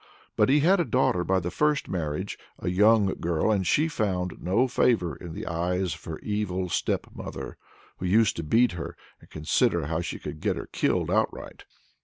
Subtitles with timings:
[0.35, 4.33] But he had a daughter by the first marriage, a young girl, and she found
[4.41, 7.55] no favor in the eyes of her evil stepmother,
[7.97, 11.65] who used to beat her, and consider how she could get her killed outright.